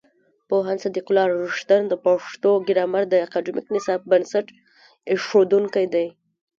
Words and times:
پوهاند 0.47 0.81
صدیق 0.83 1.05
الله 1.09 1.25
رښتین 1.35 1.83
د 1.87 1.93
پښتو 2.05 2.51
ګرامر 2.67 3.03
د 3.09 3.13
اکاډمیک 3.25 3.65
نصاب 3.75 3.99
بنسټ 4.11 4.47
ایښودونکی 5.11 5.85
دی. 5.93 6.07